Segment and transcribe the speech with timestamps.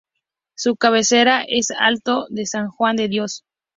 [0.55, 3.43] Su cabecera es El Hato de San Juan de Dios.